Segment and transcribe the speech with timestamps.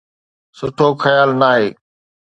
[0.57, 1.67] سٺو خيال ناهي.